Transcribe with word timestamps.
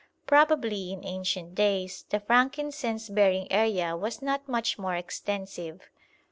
Probably 0.25 0.91
in 0.91 1.05
ancient 1.05 1.53
days 1.53 2.05
the 2.09 2.19
frankincense 2.19 3.07
bearing 3.07 3.51
area 3.51 3.95
was 3.95 4.19
not 4.23 4.49
much 4.49 4.79
more 4.79 4.95
extensive. 4.95 5.91